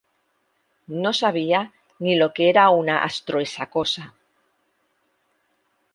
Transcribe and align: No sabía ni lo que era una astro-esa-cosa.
No 0.87 1.13
sabía 1.13 1.73
ni 1.99 2.15
lo 2.15 2.33
que 2.33 2.49
era 2.49 2.69
una 2.71 3.03
astro-esa-cosa. 3.03 4.15